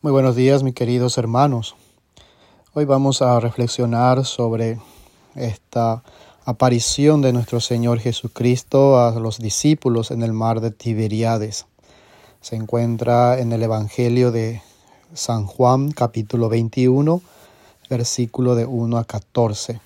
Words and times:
Muy 0.00 0.12
buenos 0.12 0.36
días, 0.36 0.62
mis 0.62 0.74
queridos 0.74 1.18
hermanos. 1.18 1.74
Hoy 2.72 2.84
vamos 2.84 3.20
a 3.20 3.40
reflexionar 3.40 4.24
sobre 4.24 4.78
esta 5.34 6.04
aparición 6.44 7.20
de 7.20 7.32
nuestro 7.32 7.58
Señor 7.58 7.98
Jesucristo 7.98 9.00
a 9.00 9.10
los 9.18 9.38
discípulos 9.38 10.12
en 10.12 10.22
el 10.22 10.32
mar 10.32 10.60
de 10.60 10.70
Tiberíades. 10.70 11.66
Se 12.40 12.54
encuentra 12.54 13.40
en 13.40 13.50
el 13.50 13.60
Evangelio 13.64 14.30
de 14.30 14.62
San 15.14 15.46
Juan, 15.46 15.90
capítulo 15.90 16.48
21, 16.48 17.20
versículo 17.90 18.54
de 18.54 18.66
1 18.66 18.98
a 18.98 19.04
14. 19.04 19.80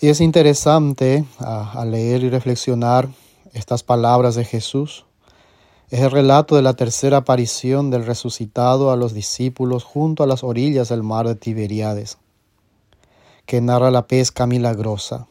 Y 0.00 0.06
es 0.06 0.20
interesante 0.20 1.24
a, 1.40 1.84
leer 1.84 2.22
y 2.22 2.30
reflexionar 2.30 3.08
estas 3.52 3.82
palabras 3.82 4.36
de 4.36 4.44
Jesús 4.44 5.06
es 5.90 6.00
el 6.00 6.10
relato 6.12 6.54
de 6.54 6.62
la 6.62 6.74
tercera 6.74 7.18
aparición 7.18 7.90
del 7.90 8.06
resucitado 8.06 8.92
a 8.92 8.96
los 8.96 9.12
discípulos 9.12 9.82
junto 9.82 10.22
a 10.22 10.26
las 10.26 10.44
orillas 10.44 10.88
del 10.88 11.02
mar 11.02 11.26
de 11.26 11.34
Tiberíades, 11.34 12.16
que 13.44 13.60
narra 13.60 13.90
la 13.90 14.06
pesca 14.06 14.46
milagrosa. 14.46 15.26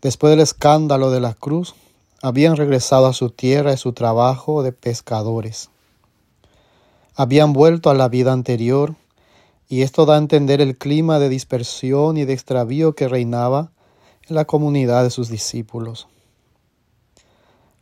Después 0.00 0.30
del 0.30 0.40
escándalo 0.40 1.10
de 1.10 1.20
la 1.20 1.34
cruz, 1.34 1.74
habían 2.22 2.56
regresado 2.56 3.06
a 3.06 3.12
su 3.12 3.28
tierra 3.28 3.74
y 3.74 3.76
su 3.76 3.92
trabajo 3.92 4.62
de 4.62 4.72
pescadores. 4.72 5.68
Habían 7.14 7.52
vuelto 7.52 7.90
a 7.90 7.94
la 7.94 8.08
vida 8.08 8.32
anterior, 8.32 8.94
y 9.68 9.82
esto 9.82 10.06
da 10.06 10.14
a 10.14 10.18
entender 10.18 10.62
el 10.62 10.78
clima 10.78 11.18
de 11.18 11.28
dispersión 11.28 12.16
y 12.16 12.24
de 12.24 12.32
extravío 12.32 12.94
que 12.94 13.08
reinaba 13.08 13.70
en 14.28 14.34
la 14.34 14.46
comunidad 14.46 15.02
de 15.02 15.10
sus 15.10 15.28
discípulos. 15.28 16.08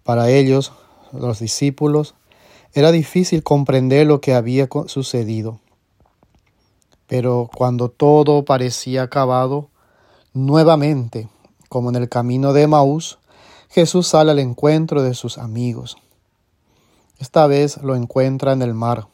Para 0.03 0.31
ellos, 0.31 0.73
los 1.19 1.39
discípulos, 1.39 2.15
era 2.73 2.91
difícil 2.91 3.43
comprender 3.43 4.07
lo 4.07 4.21
que 4.21 4.35
había 4.35 4.69
sucedido. 4.87 5.61
Pero 7.07 7.49
cuando 7.55 7.89
todo 7.89 8.45
parecía 8.45 9.03
acabado, 9.03 9.69
nuevamente, 10.33 11.29
como 11.69 11.91
en 11.91 11.97
el 11.97 12.09
camino 12.09 12.53
de 12.53 12.67
Maús, 12.67 13.19
Jesús 13.69 14.09
sale 14.09 14.33
al 14.33 14.39
encuentro 14.39 15.03
de 15.03 15.15
sus 15.15 15.39
amigos. 15.39 15.97
Esta 17.19 17.47
vez 17.47 17.83
lo 17.83 17.95
encuentra 17.95 18.53
en 18.53 18.63
el 18.63 18.75
mar, 18.75 19.07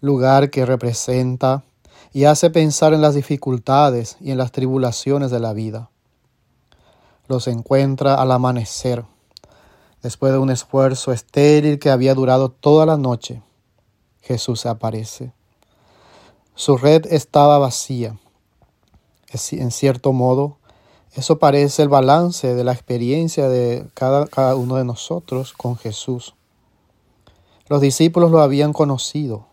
lugar 0.00 0.50
que 0.50 0.66
representa 0.66 1.62
y 2.12 2.24
hace 2.24 2.50
pensar 2.50 2.94
en 2.94 3.02
las 3.02 3.14
dificultades 3.14 4.16
y 4.20 4.30
en 4.30 4.38
las 4.38 4.52
tribulaciones 4.52 5.30
de 5.30 5.40
la 5.40 5.52
vida. 5.52 5.90
Los 7.28 7.46
encuentra 7.46 8.14
al 8.14 8.32
amanecer 8.32 9.04
Después 10.02 10.32
de 10.32 10.38
un 10.38 10.50
esfuerzo 10.50 11.12
estéril 11.12 11.78
que 11.78 11.90
había 11.90 12.14
durado 12.14 12.50
toda 12.50 12.86
la 12.86 12.96
noche, 12.96 13.42
Jesús 14.20 14.66
aparece. 14.66 15.32
Su 16.54 16.76
red 16.76 17.06
estaba 17.06 17.58
vacía. 17.58 18.18
En 19.52 19.70
cierto 19.70 20.12
modo, 20.12 20.58
eso 21.14 21.38
parece 21.38 21.82
el 21.82 21.88
balance 21.88 22.54
de 22.54 22.64
la 22.64 22.72
experiencia 22.72 23.48
de 23.48 23.86
cada, 23.94 24.26
cada 24.26 24.56
uno 24.56 24.76
de 24.76 24.84
nosotros 24.84 25.52
con 25.52 25.76
Jesús. 25.76 26.34
Los 27.68 27.80
discípulos 27.80 28.30
lo 28.30 28.40
habían 28.40 28.72
conocido, 28.72 29.46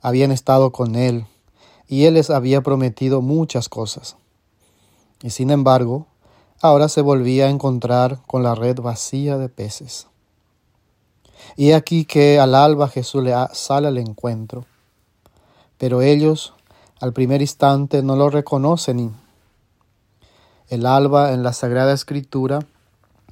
habían 0.00 0.32
estado 0.32 0.72
con 0.72 0.96
Él, 0.96 1.26
y 1.86 2.04
Él 2.04 2.14
les 2.14 2.30
había 2.30 2.62
prometido 2.62 3.20
muchas 3.20 3.68
cosas. 3.68 4.16
Y 5.22 5.30
sin 5.30 5.50
embargo, 5.50 6.06
ahora 6.60 6.88
se 6.88 7.00
volvía 7.00 7.46
a 7.46 7.50
encontrar 7.50 8.20
con 8.26 8.42
la 8.42 8.54
red 8.54 8.80
vacía 8.80 9.38
de 9.38 9.48
peces. 9.48 10.06
Y 11.56 11.72
aquí 11.72 12.04
que 12.04 12.38
al 12.40 12.54
alba 12.54 12.88
Jesús 12.88 13.22
le 13.22 13.34
sale 13.52 13.88
al 13.88 13.98
encuentro, 13.98 14.64
pero 15.78 16.02
ellos 16.02 16.54
al 17.00 17.12
primer 17.12 17.40
instante 17.40 18.02
no 18.02 18.16
lo 18.16 18.28
reconocen. 18.28 19.14
El 20.68 20.84
alba 20.84 21.32
en 21.32 21.42
la 21.42 21.52
Sagrada 21.52 21.92
Escritura 21.92 22.60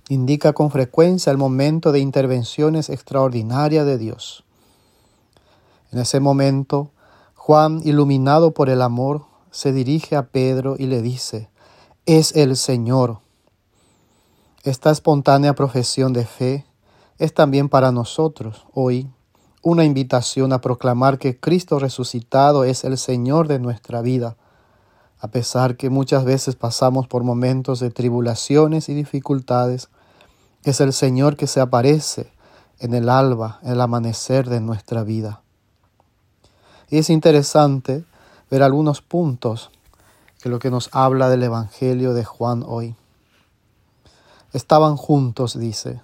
indica 0.08 0.53
con 0.53 0.70
frecuencia 0.70 1.32
el 1.32 1.38
momento 1.38 1.91
de 1.91 1.98
intervenciones 1.98 2.88
extraordinarias 2.91 3.84
de 3.84 3.98
Dios. 3.98 4.44
En 5.91 5.98
ese 5.98 6.20
momento, 6.20 6.91
Juan, 7.34 7.81
iluminado 7.84 8.53
por 8.53 8.70
el 8.70 8.82
amor, 8.82 9.25
se 9.50 9.72
dirige 9.72 10.14
a 10.14 10.26
Pedro 10.26 10.76
y 10.78 10.87
le 10.87 11.03
dice, 11.03 11.48
es 12.06 12.37
el 12.37 12.56
Señor. 12.56 13.19
Esta 14.62 14.93
espontánea 14.93 15.55
profesión 15.55 16.12
de 16.12 16.25
fe 16.25 16.65
es 17.19 17.34
también 17.34 17.69
para 17.69 17.91
nosotros 17.91 18.65
hoy 18.72 19.11
una 19.62 19.84
invitación 19.84 20.53
a 20.53 20.61
proclamar 20.61 21.19
que 21.19 21.41
Cristo 21.41 21.81
resucitado 21.81 22.62
es 22.62 22.84
el 22.84 22.97
Señor 22.97 23.49
de 23.49 23.59
nuestra 23.59 24.03
vida, 24.03 24.37
a 25.19 25.28
pesar 25.28 25.77
que 25.77 25.91
muchas 25.91 26.25
veces 26.25 26.55
pasamos 26.55 27.09
por 27.09 27.25
momentos 27.25 27.81
de 27.81 27.91
tribulaciones 27.91 28.88
y 28.88 28.94
dificultades, 28.94 29.88
es 30.62 30.81
el 30.81 30.93
Señor 30.93 31.37
que 31.37 31.49
se 31.49 31.59
aparece 31.59 32.31
en 32.78 32.94
el 32.94 33.09
alba, 33.09 33.59
en 33.65 33.73
el 33.73 33.81
amanecer 33.81 34.49
de 34.49 34.61
nuestra 34.61 35.03
vida. 35.03 35.43
Y 36.88 36.99
es 36.99 37.11
interesante 37.11 38.05
ver 38.49 38.62
algunos 38.62 39.03
puntos 39.03 39.73
que 40.46 40.50
lo 40.50 40.60
que 40.60 40.70
nos 40.70 40.90
habla 40.92 41.28
del 41.28 41.42
Evangelio 41.42 42.14
de 42.14 42.24
Juan 42.24 42.62
hoy. 42.64 42.94
Estaban 44.52 44.96
juntos, 44.96 45.58
dice. 45.58 46.00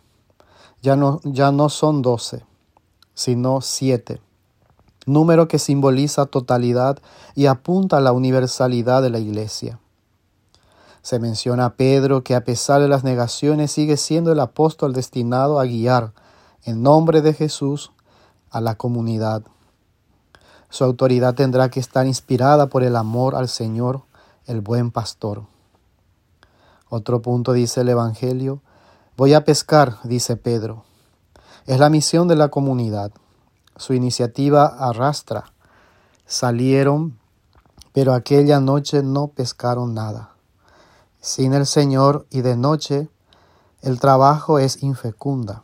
Ya 0.82 0.96
no, 0.96 1.20
ya 1.22 1.52
no 1.52 1.68
son 1.68 2.02
doce, 2.02 2.44
sino 3.14 3.60
siete. 3.60 4.20
Número 5.06 5.46
que 5.46 5.60
simboliza 5.60 6.26
totalidad 6.26 6.98
y 7.36 7.46
apunta 7.46 7.98
a 7.98 8.00
la 8.00 8.10
universalidad 8.10 9.00
de 9.00 9.10
la 9.10 9.20
iglesia. 9.20 9.78
Se 11.02 11.20
menciona 11.20 11.66
a 11.66 11.74
Pedro 11.74 12.24
que 12.24 12.34
a 12.34 12.42
pesar 12.42 12.80
de 12.80 12.88
las 12.88 13.04
negaciones 13.04 13.70
sigue 13.70 13.96
siendo 13.96 14.32
el 14.32 14.40
apóstol 14.40 14.92
destinado 14.92 15.60
a 15.60 15.66
guiar 15.66 16.14
en 16.64 16.82
nombre 16.82 17.22
de 17.22 17.32
Jesús 17.32 17.92
a 18.50 18.60
la 18.60 18.74
comunidad. 18.74 19.44
Su 20.68 20.82
autoridad 20.82 21.36
tendrá 21.36 21.70
que 21.70 21.78
estar 21.78 22.08
inspirada 22.08 22.66
por 22.66 22.82
el 22.82 22.96
amor 22.96 23.36
al 23.36 23.48
Señor 23.48 24.02
el 24.46 24.60
buen 24.60 24.90
pastor. 24.90 25.46
Otro 26.88 27.22
punto 27.22 27.52
dice 27.52 27.80
el 27.82 27.88
Evangelio, 27.88 28.60
voy 29.16 29.34
a 29.34 29.44
pescar, 29.44 29.98
dice 30.04 30.36
Pedro. 30.36 30.84
Es 31.66 31.78
la 31.78 31.88
misión 31.88 32.28
de 32.28 32.36
la 32.36 32.48
comunidad. 32.48 33.12
Su 33.76 33.94
iniciativa 33.94 34.66
arrastra. 34.66 35.52
Salieron, 36.26 37.18
pero 37.92 38.14
aquella 38.14 38.60
noche 38.60 39.02
no 39.02 39.28
pescaron 39.28 39.94
nada. 39.94 40.32
Sin 41.20 41.54
el 41.54 41.66
Señor 41.66 42.26
y 42.30 42.40
de 42.40 42.56
noche, 42.56 43.08
el 43.80 44.00
trabajo 44.00 44.58
es 44.58 44.82
infecunda, 44.82 45.62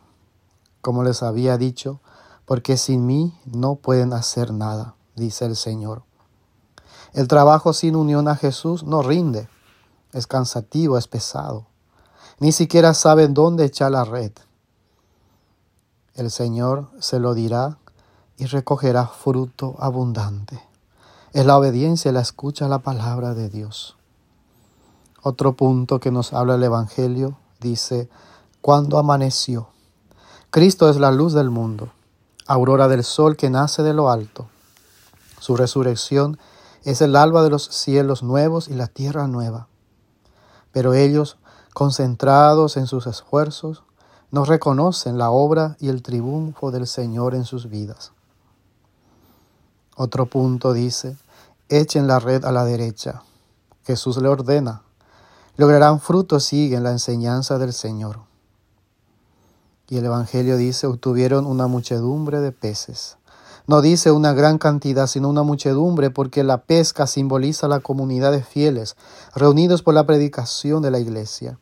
como 0.81 1.03
les 1.03 1.21
había 1.21 1.57
dicho, 1.57 1.99
porque 2.45 2.77
sin 2.77 3.05
mí 3.05 3.37
no 3.45 3.75
pueden 3.75 4.13
hacer 4.13 4.51
nada, 4.51 4.95
dice 5.15 5.45
el 5.45 5.55
Señor. 5.55 6.03
El 7.13 7.27
trabajo 7.27 7.73
sin 7.73 7.95
unión 7.95 8.27
a 8.27 8.35
Jesús 8.35 8.83
no 8.83 9.01
rinde, 9.01 9.49
es 10.13 10.27
cansativo, 10.27 10.97
es 10.97 11.07
pesado. 11.07 11.65
Ni 12.39 12.51
siquiera 12.51 12.93
saben 12.93 13.33
dónde 13.33 13.65
echar 13.65 13.91
la 13.91 14.05
red. 14.05 14.31
El 16.15 16.31
Señor 16.31 16.89
se 16.99 17.19
lo 17.19 17.33
dirá 17.33 17.77
y 18.37 18.45
recogerá 18.45 19.07
fruto 19.07 19.75
abundante. 19.79 20.61
Es 21.33 21.45
la 21.45 21.57
obediencia 21.57 22.11
la 22.11 22.21
escucha 22.21 22.65
a 22.65 22.69
la 22.69 22.79
palabra 22.79 23.33
de 23.33 23.49
Dios. 23.49 23.97
Otro 25.21 25.53
punto 25.53 25.99
que 25.99 26.11
nos 26.11 26.33
habla 26.33 26.55
el 26.55 26.63
Evangelio 26.63 27.37
dice, 27.59 28.09
cuando 28.61 28.97
amaneció. 28.97 29.67
Cristo 30.49 30.89
es 30.89 30.97
la 30.97 31.11
luz 31.11 31.33
del 31.33 31.49
mundo, 31.49 31.91
aurora 32.47 32.87
del 32.87 33.03
sol 33.03 33.35
que 33.35 33.49
nace 33.49 33.83
de 33.83 33.93
lo 33.93 34.09
alto. 34.09 34.47
Su 35.39 35.55
resurrección 35.55 36.39
es 36.83 37.01
el 37.01 37.15
alba 37.15 37.43
de 37.43 37.49
los 37.49 37.65
cielos 37.65 38.23
nuevos 38.23 38.67
y 38.67 38.73
la 38.73 38.87
tierra 38.87 39.27
nueva. 39.27 39.67
Pero 40.71 40.93
ellos, 40.93 41.37
concentrados 41.73 42.77
en 42.77 42.87
sus 42.87 43.07
esfuerzos, 43.07 43.83
no 44.31 44.45
reconocen 44.45 45.17
la 45.17 45.31
obra 45.31 45.75
y 45.79 45.89
el 45.89 46.03
triunfo 46.03 46.71
del 46.71 46.87
Señor 46.87 47.35
en 47.35 47.45
sus 47.45 47.69
vidas. 47.69 48.11
Otro 49.95 50.27
punto 50.27 50.73
dice, 50.73 51.17
echen 51.67 52.07
la 52.07 52.19
red 52.19 52.45
a 52.45 52.51
la 52.51 52.63
derecha. 52.63 53.23
Jesús 53.85 54.17
le 54.17 54.29
ordena, 54.29 54.83
lograrán 55.57 55.99
fruto 55.99 56.39
siguen 56.39 56.83
la 56.83 56.91
enseñanza 56.91 57.57
del 57.57 57.73
Señor. 57.73 58.19
Y 59.89 59.97
el 59.97 60.05
Evangelio 60.05 60.55
dice, 60.55 60.85
obtuvieron 60.85 61.47
una 61.47 61.67
muchedumbre 61.67 62.39
de 62.39 62.51
peces. 62.51 63.17
No 63.69 63.83
dice 63.83 64.09
una 64.09 64.33
gran 64.33 64.57
cantidad, 64.57 65.05
sino 65.05 65.29
una 65.29 65.43
muchedumbre, 65.43 66.09
porque 66.09 66.43
la 66.43 66.63
pesca 66.63 67.05
simboliza 67.05 67.67
la 67.67 67.81
comunidad 67.81 68.31
de 68.31 68.41
fieles, 68.41 68.95
reunidos 69.35 69.83
por 69.83 69.93
la 69.93 70.07
predicación 70.07 70.81
de 70.81 70.89
la 70.89 70.97
iglesia. 70.97 71.59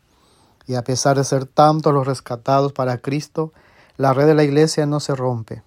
Y 0.68 0.76
a 0.76 0.86
pesar 0.86 1.18
de 1.18 1.26
ser 1.26 1.48
tantos 1.48 1.94
los 1.94 2.08
rescatados 2.08 2.72
para 2.72 3.00
Cristo, 3.00 3.52
la 3.98 4.14
red 4.14 4.26
de 4.26 4.36
la 4.36 4.46
iglesia 4.46 4.86
no 4.86 5.02
se 5.02 5.16
rompe, 5.16 5.64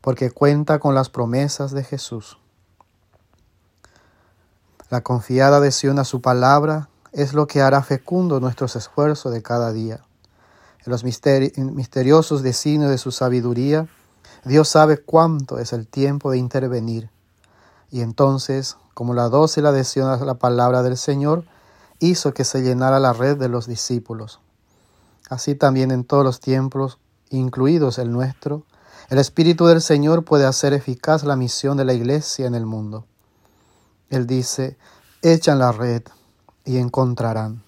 porque 0.00 0.30
cuenta 0.30 0.78
con 0.78 0.94
las 0.94 1.10
promesas 1.10 1.72
de 1.72 1.82
Jesús. 1.82 2.38
La 4.88 5.00
confiada 5.00 5.56
adhesión 5.56 5.98
a 5.98 6.04
su 6.04 6.20
palabra 6.20 6.90
es 7.10 7.34
lo 7.34 7.48
que 7.48 7.60
hará 7.60 7.82
fecundo 7.82 8.38
nuestros 8.38 8.76
esfuerzos 8.76 9.32
de 9.32 9.42
cada 9.42 9.72
día. 9.72 10.04
En 10.86 10.92
los 10.92 11.02
misteriosos 11.02 12.44
designios 12.44 12.88
de 12.92 12.98
su 12.98 13.10
sabiduría, 13.10 13.88
Dios 14.44 14.68
sabe 14.68 14.98
cuánto 14.98 15.58
es 15.58 15.72
el 15.72 15.86
tiempo 15.86 16.30
de 16.30 16.38
intervenir. 16.38 17.10
Y 17.90 18.00
entonces, 18.00 18.76
como 18.94 19.14
la 19.14 19.28
dócil 19.28 19.66
adhesión 19.66 20.08
a 20.08 20.16
la 20.24 20.34
palabra 20.34 20.82
del 20.82 20.96
Señor, 20.96 21.44
hizo 22.00 22.34
que 22.34 22.44
se 22.44 22.62
llenara 22.62 22.98
la 22.98 23.12
red 23.12 23.36
de 23.36 23.48
los 23.48 23.66
discípulos. 23.66 24.40
Así 25.30 25.54
también 25.54 25.92
en 25.92 26.04
todos 26.04 26.24
los 26.24 26.40
tiempos, 26.40 26.98
incluidos 27.30 27.98
el 27.98 28.10
nuestro, 28.10 28.64
el 29.08 29.18
Espíritu 29.18 29.66
del 29.66 29.80
Señor 29.80 30.24
puede 30.24 30.46
hacer 30.46 30.72
eficaz 30.72 31.22
la 31.22 31.36
misión 31.36 31.76
de 31.76 31.84
la 31.84 31.92
Iglesia 31.92 32.46
en 32.46 32.54
el 32.54 32.66
mundo. 32.66 33.06
Él 34.10 34.26
dice, 34.26 34.76
echan 35.22 35.58
la 35.58 35.70
red 35.70 36.02
y 36.64 36.78
encontrarán. 36.78 37.62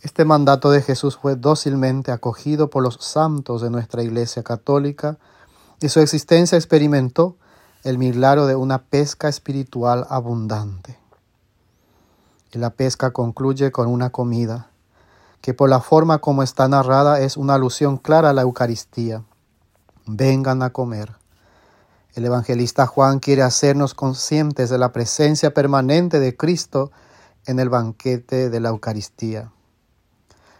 Este 0.00 0.24
mandato 0.24 0.70
de 0.70 0.82
Jesús 0.82 1.16
fue 1.16 1.36
dócilmente 1.36 2.12
acogido 2.12 2.70
por 2.70 2.82
los 2.82 2.96
santos 3.00 3.60
de 3.60 3.70
nuestra 3.70 4.02
Iglesia 4.02 4.42
Católica 4.42 5.18
y 5.80 5.88
su 5.88 6.00
existencia 6.00 6.56
experimentó 6.56 7.36
el 7.84 7.98
milagro 7.98 8.46
de 8.46 8.56
una 8.56 8.82
pesca 8.82 9.28
espiritual 9.28 10.06
abundante. 10.08 10.98
Y 12.52 12.58
la 12.58 12.70
pesca 12.70 13.12
concluye 13.12 13.70
con 13.70 13.88
una 13.88 14.10
comida, 14.10 14.70
que 15.40 15.54
por 15.54 15.68
la 15.68 15.80
forma 15.80 16.18
como 16.18 16.42
está 16.42 16.68
narrada 16.68 17.20
es 17.20 17.36
una 17.36 17.54
alusión 17.54 17.98
clara 17.98 18.30
a 18.30 18.32
la 18.32 18.42
Eucaristía. 18.42 19.22
Vengan 20.06 20.62
a 20.62 20.70
comer. 20.70 21.14
El 22.14 22.24
evangelista 22.24 22.86
Juan 22.86 23.18
quiere 23.18 23.42
hacernos 23.42 23.94
conscientes 23.94 24.70
de 24.70 24.78
la 24.78 24.90
presencia 24.92 25.52
permanente 25.52 26.18
de 26.18 26.36
Cristo 26.36 26.90
en 27.44 27.60
el 27.60 27.68
banquete 27.68 28.48
de 28.48 28.60
la 28.60 28.70
Eucaristía. 28.70 29.52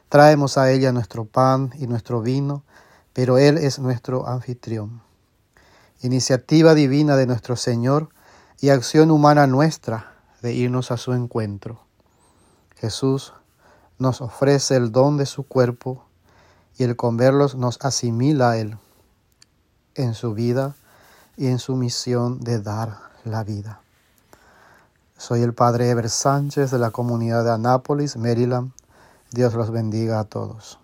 Traemos 0.09 0.59
a 0.59 0.71
ella 0.71 0.93
nuestro 0.93 1.25
pan 1.25 1.73
y 1.79 1.87
nuestro 1.87 2.21
vino, 2.21 2.63
pero 3.13 3.39
Él 3.39 3.59
es 3.59 3.79
nuestro 3.79 4.29
anfitrión. 4.29 5.06
Iniciativa 6.03 6.75
divina 6.75 7.17
de 7.17 7.27
nuestro 7.27 7.57
Señor 7.57 8.11
y 8.61 8.69
acción 8.69 9.11
humana 9.11 9.47
nuestra 9.47 10.13
de 10.43 10.53
irnos 10.53 10.91
a 10.91 10.99
su 10.99 11.15
encuentro. 11.15 11.81
Jesús 12.77 13.33
nos 13.99 14.21
ofrece 14.21 14.77
el 14.77 14.93
don 14.93 15.17
de 15.17 15.25
su 15.25 15.45
cuerpo 15.45 16.05
y 16.77 16.85
el 16.85 16.97
comerlos 16.97 17.55
nos 17.55 17.79
asimila 17.81 18.51
a 18.51 18.59
Él 18.59 18.77
en 19.95 20.15
su 20.15 20.35
vida 20.35 20.75
y 21.37 21.47
en 21.47 21.59
su 21.59 21.77
misión 21.77 22.41
de 22.41 22.61
dar 22.61 22.99
la 23.25 23.43
vida. 23.43 23.81
Soy 25.17 25.41
el 25.41 25.55
Padre 25.55 25.89
Ever 25.89 26.11
Sánchez 26.11 26.71
de 26.71 26.79
la 26.79 26.91
comunidad 26.91 27.43
de 27.45 27.53
Anápolis, 27.53 28.19
Maryland. 28.19 28.73
Dios 29.33 29.55
los 29.55 29.71
bendiga 29.71 30.21
a 30.21 30.25
todos. 30.25 30.79